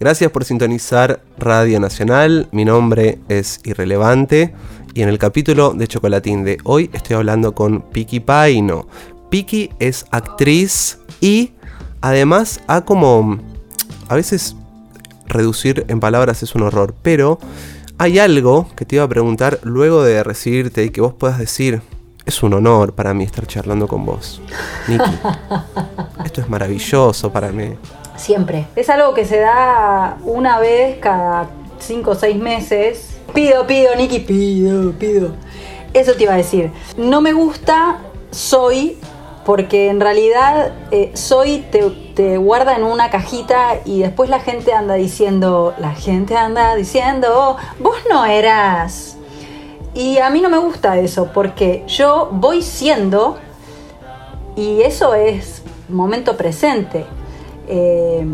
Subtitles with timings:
[0.00, 2.48] Gracias por sintonizar Radio Nacional.
[2.52, 4.54] Mi nombre es Irrelevante.
[4.94, 8.88] Y en el capítulo de Chocolatín de hoy estoy hablando con Piki Paino.
[9.28, 11.52] Piki es actriz y
[12.00, 13.40] además ha como...
[14.08, 14.56] A veces
[15.26, 17.38] reducir en palabras es un horror, pero
[17.98, 21.82] hay algo que te iba a preguntar luego de recibirte y que vos puedas decir,
[22.24, 24.40] es un honor para mí estar charlando con vos.
[24.88, 25.04] Niki,
[26.24, 27.74] esto es maravilloso para mí
[28.20, 28.66] siempre.
[28.76, 33.16] Es algo que se da una vez cada cinco o seis meses.
[33.34, 35.30] Pido, pido, Nicky, pido, pido.
[35.92, 36.70] Eso te iba a decir.
[36.96, 37.98] No me gusta
[38.30, 38.98] soy
[39.44, 44.72] porque en realidad eh, soy te, te, guarda en una cajita y después la gente
[44.72, 49.16] anda diciendo, la gente anda diciendo, oh, vos no eras.
[49.94, 53.38] Y a mí no me gusta eso porque yo voy siendo
[54.54, 57.06] y eso es momento presente.
[57.68, 58.26] Eh,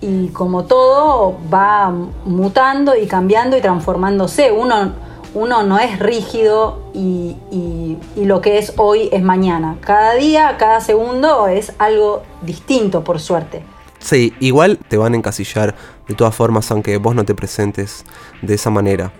[0.00, 1.90] y como todo va
[2.24, 4.52] mutando y cambiando y transformándose.
[4.52, 4.92] Uno,
[5.32, 9.76] uno no es rígido y, y, lo que es hoy es mañana.
[9.80, 13.62] Cada día, cada segundo es algo distinto, por suerte.
[13.98, 15.74] Sí, igual te van a encasillar
[16.08, 18.04] de todas formas, aunque vos no te presentes
[18.42, 19.12] de esa manera.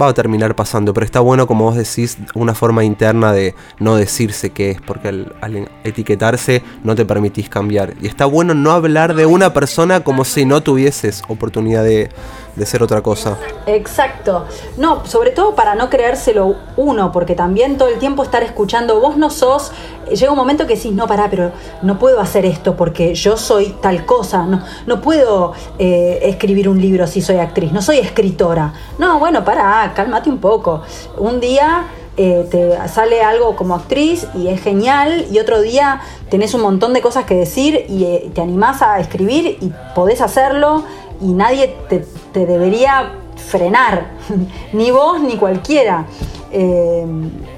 [0.00, 3.96] Va a terminar pasando, pero está bueno, como vos decís, una forma interna de no
[3.96, 7.94] decirse qué es, porque al, etiquetarse no te permitís cambiar.
[8.00, 12.10] Y está bueno no hablar de una persona como si no tuvieses oportunidad de,
[12.56, 13.38] de ser otra cosa.
[13.66, 14.46] Exacto.
[14.76, 19.16] No, sobre todo para no creérselo uno, porque también todo el tiempo estar escuchando, vos
[19.16, 19.72] no sos,
[20.10, 23.76] llega un momento que decís, no, pará, pero no puedo hacer esto porque yo soy
[23.80, 25.52] tal cosa, no, no puedo...
[25.78, 28.74] Eh, escribir un libro si soy actriz, no soy escritora.
[28.98, 30.82] No, bueno, para, cálmate un poco.
[31.16, 36.52] Un día eh, te sale algo como actriz y es genial y otro día tenés
[36.52, 40.84] un montón de cosas que decir y eh, te animás a escribir y podés hacerlo
[41.22, 44.10] y nadie te, debería frenar,
[44.72, 46.04] ni vos ni cualquiera.
[46.50, 47.06] Eh,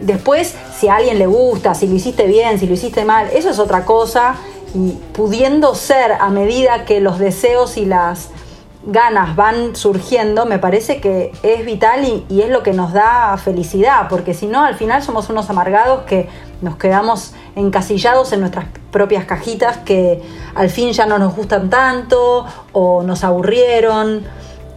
[0.01, 3.51] después, si a alguien le gusta, si lo hiciste bien, si lo hiciste mal, eso
[3.51, 4.37] es otra cosa
[4.73, 8.29] y pudiendo ser a medida que los deseos y las
[8.87, 14.09] ganas van surgiendo, me parece que es vital y, es lo que nos da felicidad,
[14.09, 16.29] porque si no, al final somos unos amargados que
[16.61, 20.23] nos quedamos encasillados en nuestras propias cajitas que
[20.55, 24.23] al fin ya no nos gustan tanto o nos aburrieron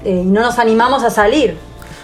[0.04, 1.58] eh, y no nos animamos a salir.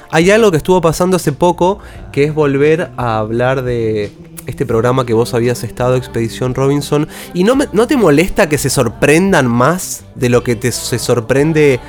[0.09, 1.80] Hay algo que estuvo pasando hace poco,
[2.12, 4.12] que es volver a hablar de
[4.47, 8.69] este programa que vos habías estado, Expedición Robinson, y no, no te molesta que se
[8.69, 11.79] sorprendan más de lo que te, se sorprende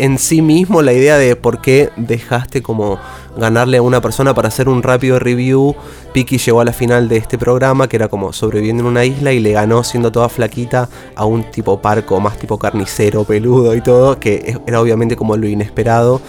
[0.00, 2.98] en sí mismo la idea de por qué dejaste como
[3.36, 5.76] ganarle a una persona para hacer un rápido review.
[6.14, 9.32] Piki llegó a la final de este programa, que era como sobreviviendo en una isla,
[9.32, 13.82] y le ganó siendo toda flaquita a un tipo parco, más tipo carnicero, peludo y
[13.82, 16.22] todo, que era obviamente como lo inesperado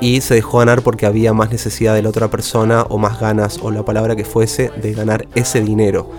[0.00, 3.58] y se dejó ganar porque había más necesidad de la otra persona o más ganas
[3.62, 6.10] o la palabra que fuese de ganar ese dinero.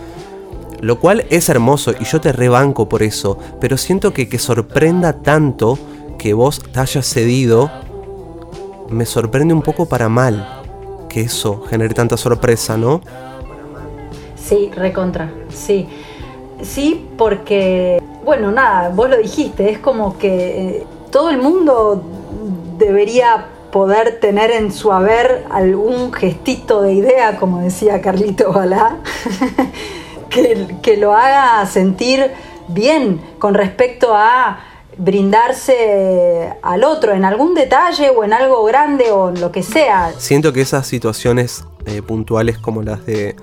[0.82, 5.14] Lo cual es hermoso y yo te rebanco por eso, pero siento que que sorprenda
[5.14, 5.80] tanto
[6.18, 7.72] que vos te hayas cedido,
[8.90, 10.62] me sorprende un poco para mal
[11.10, 13.02] que eso genere tanta sorpresa, ¿no?
[14.36, 15.88] Sí, recontra, sí.
[16.62, 22.04] Sí, porque, bueno, nada, vos lo dijiste, es como que eh, todo el mundo
[22.78, 29.00] debería poder tener en su haber algún gestito de idea, como decía Carlito Balá,
[30.30, 32.32] que, lo haga sentir
[32.70, 34.62] bien con respecto a
[34.98, 40.14] brindarse al otro en algún detalle o en algo grande o en lo que sea.
[40.20, 43.36] Siento que esas situaciones eh, puntuales como las de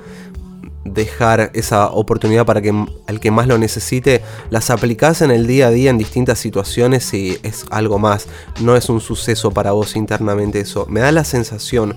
[0.84, 2.72] dejar esa oportunidad para que
[3.06, 7.12] el que más lo necesite, las aplicás en el día a día en distintas situaciones
[7.14, 8.26] y es algo más.
[8.60, 10.86] No es un suceso para vos internamente eso.
[10.88, 11.96] Me da la sensación.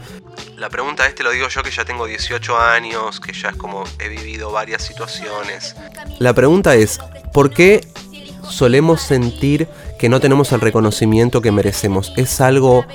[0.58, 3.84] La pregunta este lo digo yo que ya tengo 18 años, que ya es como
[4.00, 5.76] he vivido varias situaciones.
[6.20, 7.00] La pregunta es,
[7.34, 7.88] ¿por qué
[8.50, 9.68] solemos sentir
[10.00, 12.14] que no tenemos el reconocimiento que merecemos?
[12.16, 12.86] ¿Es algo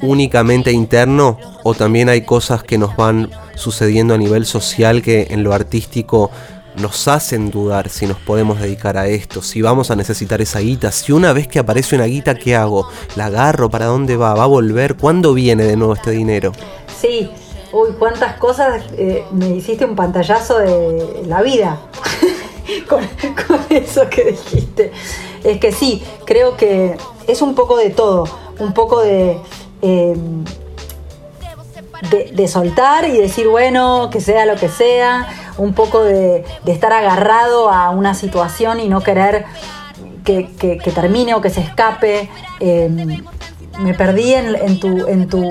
[0.00, 5.42] únicamente interno o también hay cosas que nos van sucediendo a nivel social que en
[5.42, 6.30] lo artístico
[6.76, 10.90] nos hacen dudar si nos podemos dedicar a esto, si vamos a necesitar esa guita,
[10.90, 12.88] si una vez que aparece una guita, ¿qué hago?
[13.16, 13.70] ¿La agarro?
[13.70, 14.34] ¿Para dónde va?
[14.34, 14.96] ¿Va a volver?
[14.96, 16.52] ¿Cuándo viene de nuevo este dinero?
[17.00, 17.30] Sí,
[17.72, 21.78] uy, cuántas cosas eh, me hiciste un pantallazo de la vida
[22.88, 23.04] con,
[23.70, 24.92] eso que dijiste.
[25.44, 26.96] Es que sí, creo que
[27.26, 28.24] es un poco de todo,
[28.58, 29.38] un poco de...
[29.82, 30.16] Eh,
[32.10, 35.26] de, soltar y decir, bueno, que sea lo que sea,
[35.58, 39.44] un poco de, estar agarrado a una situación y no querer
[40.24, 40.48] que,
[40.94, 42.28] termine o que se escape.
[42.60, 43.22] Eh,
[43.80, 45.42] me perdí en, en tu, en, tu,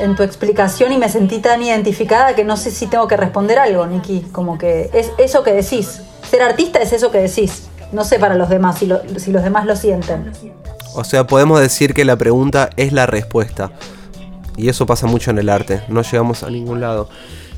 [0.00, 3.58] en tu explicación y me sentí tan identificada que no sé si tengo que responder
[3.58, 4.26] algo, Nikki.
[4.32, 6.02] Como que es eso que decís.
[6.28, 7.68] Ser artista es eso que decís.
[7.90, 10.32] No sé para los demás, si, lo- si los demás lo sienten.
[10.94, 13.70] O sea, podemos decir que la pregunta es la respuesta.
[14.56, 17.08] Y eso pasa mucho en el arte, no llegamos a ningún lado.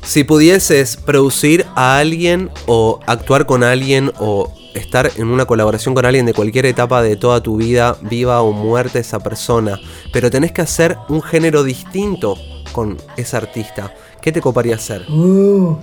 [0.03, 6.05] Si pudieses producir a alguien o actuar con alguien o estar en una colaboración con
[6.05, 9.79] alguien de cualquier etapa de toda tu vida, viva o muerta esa persona,
[10.13, 12.37] pero tenés que hacer un género distinto
[12.71, 15.09] con ese artista, ¿qué te coparía hacer?
[15.09, 15.77] Uh,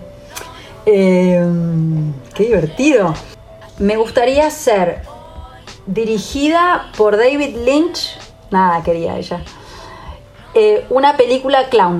[0.86, 1.44] eh,
[2.34, 3.14] qué divertido.
[3.78, 5.02] Me gustaría ser
[5.86, 8.18] dirigida por David Lynch.
[8.50, 9.42] Nada quería ella.
[10.54, 11.98] Eh, una película clown,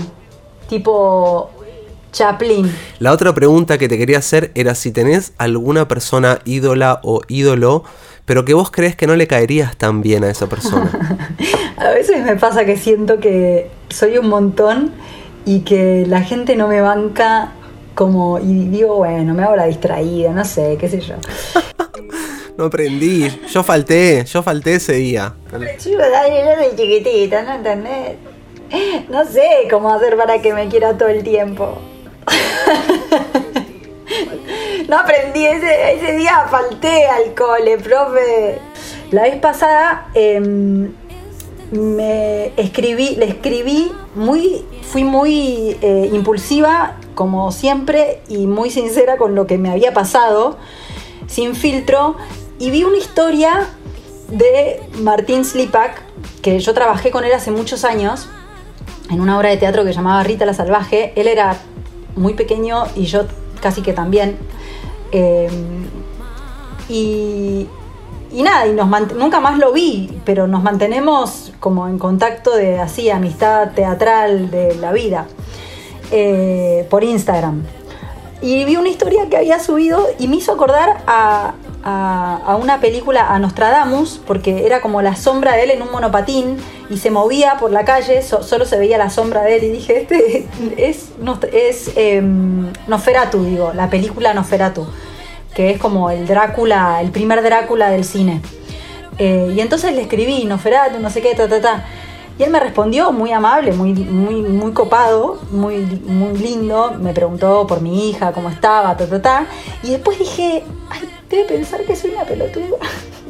[0.69, 1.51] tipo
[2.13, 2.71] Chaplin.
[2.99, 7.85] La otra pregunta que te quería hacer era si tenés alguna persona ídola o ídolo,
[8.27, 10.91] pero que vos crees que no le caerías tan bien a esa persona.
[11.79, 14.93] A veces me pasa que siento que soy un montón
[15.47, 17.53] y que la gente no me banca
[17.95, 21.15] como y digo, bueno, me hago la distraída, no sé, qué sé yo.
[22.55, 25.35] No aprendí, yo falté, yo falté ese día.
[25.51, 28.19] Yo, yo soy chiquitita, ¿no entendés?
[29.09, 31.79] No sé cómo hacer para que me quiera todo el tiempo.
[34.89, 38.59] No aprendí, ese, día falté al cole, profe.
[39.11, 40.93] La vez pasada em,
[41.71, 49.35] me escribí, le escribí muy, fui muy eh, impulsiva, como siempre, y muy sincera con
[49.35, 50.59] lo que me había pasado,
[51.27, 52.17] sin filtro,
[52.59, 53.69] y vi una historia
[54.29, 56.03] de Martín Slipak,
[56.43, 58.29] que yo trabajé con él hace muchos años,
[59.13, 61.13] en una obra de teatro que llamaba Rita la Salvaje.
[61.17, 61.57] Él era
[62.17, 63.27] muy pequeño y yo
[63.61, 64.39] casi que también.
[65.13, 65.51] Eh,
[66.89, 67.69] y,
[68.33, 73.11] y nada, y nunca más lo vi, pero nos mantenemos como en contacto de así,
[73.11, 75.27] amistad teatral de la vida,
[76.11, 77.63] eh, por Instagram.
[78.41, 83.33] Y vi una historia que había subido y me hizo acordar a, a- una película,
[83.35, 86.57] a Nostradamus, porque era como la sombra de él en un monopatín
[86.91, 89.69] y se movía por la calle, so- solo se veía la sombra de él y
[89.71, 90.47] dije, este
[90.77, 94.87] es, Nost- es em, Nosferatu, digo, la película Nosferatu,
[95.55, 98.41] que es como el Drácula, el primer Drácula del cine.
[99.19, 101.85] Eh, y entonces le escribí, Nosferatu, no sé qué, ta, ta, ta.
[102.39, 105.77] Y él me respondió muy amable, muy, muy, muy copado, muy,
[106.07, 106.95] muy lindo.
[106.99, 109.47] Me preguntó por mi hija, cómo estaba, ta, ta, ta.
[109.83, 112.77] Y después dije, ay, debe pensar que soy una pelotuda.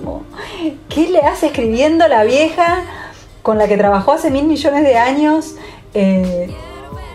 [0.88, 2.82] ¿Qué le hace escribiendo la vieja
[3.43, 5.54] con la que trabajó hace mil millones de años?
[5.94, 6.50] Eh,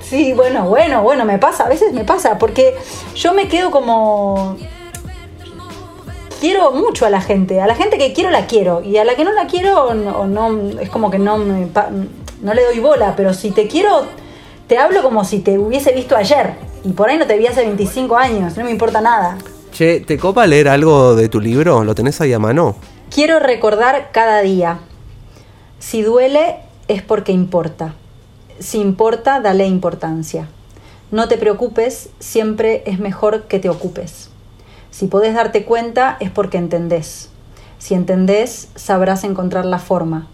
[0.01, 2.75] sí, bueno, bueno, bueno, me pasa, a veces me pasa, porque
[3.16, 4.57] yo me quedo como
[6.39, 7.62] quiero mucho a la gente.
[7.62, 8.81] A la gente que quiero la quiero.
[8.81, 11.68] Y a la que no la quiero, no, no- es como que no, me
[12.42, 13.13] no le doy bola.
[13.16, 14.06] Pero si te quiero,
[14.68, 16.54] te hablo como si te hubiese visto ayer.
[16.83, 18.56] Y por ahí no te vi hace 25 años.
[18.57, 19.38] No me importa nada.
[19.78, 21.84] Che, ¿te copa leer algo de tu libro?
[21.84, 22.78] ¿Lo tenés ahí a mano?
[23.12, 24.80] Quiero recordar cada día.
[25.78, 26.56] Si duele,
[26.88, 27.94] es porque importa.
[28.58, 30.50] Si importa, dale importancia.
[31.12, 34.32] No te preocupes, siempre es mejor que te ocupes.
[34.90, 37.30] Si podés darte cuenta, es porque entendés.
[37.78, 40.26] Si entendés, sabrás encontrar la forma.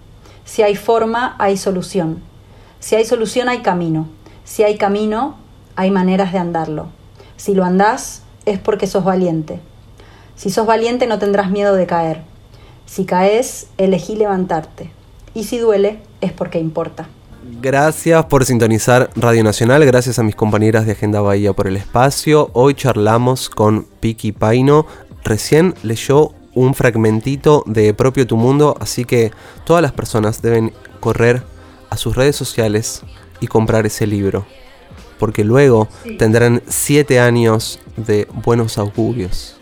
[0.45, 2.23] Si hay forma, hay solución.
[2.80, 4.07] Si hay solución, hay camino.
[4.45, 5.35] Si hay camino,
[5.76, 6.88] hay maneras de andarlo.
[7.35, 9.59] Si lo andás, es porque sos valiente.
[10.35, 12.21] Si sos valiente, no tendrás miedo de caer.
[12.85, 14.92] Si caes, elegí levantarte.
[15.33, 17.07] Y si duele, es porque importa.
[17.62, 22.50] Gracias por sintonizar Radio Nacional, gracias a mis compañeras de Agenda Bahía por el espacio.
[22.54, 24.85] Hoy charlamos con Piki Paino.
[25.23, 29.31] Recién leyó un fragmentito de Propio Tu Mundo, así que
[29.66, 31.44] todas las personas deben correr
[31.90, 33.02] a sus redes sociales
[33.40, 34.45] y comprar ese libro.
[35.23, 35.87] Porque luego
[36.18, 39.56] tendrán siete años de buenos augurios.